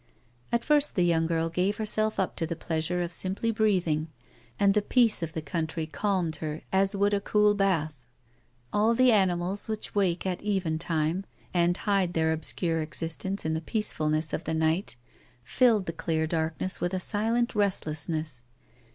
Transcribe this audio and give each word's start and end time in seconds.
At 0.51 0.65
first 0.65 0.95
the 0.95 1.03
young 1.03 1.27
girl 1.27 1.47
gave 1.49 1.77
herself 1.77 2.19
up 2.19 2.35
to 2.37 2.47
the 2.47 2.55
pleasure 2.55 3.03
of 3.03 3.13
simply 3.13 3.51
breathing, 3.51 4.07
and 4.59 4.73
the 4.73 4.81
peace 4.81 5.21
of 5.21 5.33
the 5.33 5.43
country 5.43 5.85
calmed 5.85 6.37
her 6.37 6.63
as 6.73 6.95
would 6.95 7.13
a 7.13 7.21
cool 7.21 7.53
bath. 7.53 8.01
All 8.73 8.95
the 8.95 9.11
animals 9.11 9.67
which 9.67 9.93
wake 9.93 10.25
at 10.25 10.41
evening 10.41 10.79
time, 10.79 11.23
and 11.53 11.77
hide 11.77 12.13
their 12.13 12.31
obscure 12.31 12.81
existence 12.81 13.45
in 13.45 13.53
the 13.53 13.61
peacefulness 13.61 14.33
of 14.33 14.45
the 14.45 14.55
night, 14.55 14.95
filled 15.43 15.85
the 15.85 15.93
clear 15.93 16.25
darkness 16.25 16.81
with 16.81 16.95
a 16.95 16.99
silent 16.99 17.53
restlessness. 17.53 18.41